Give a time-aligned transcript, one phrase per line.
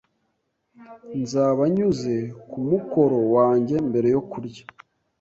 [1.21, 2.15] Nzaba nyuze
[2.49, 4.63] kumukoro wanjye mbere yo kurya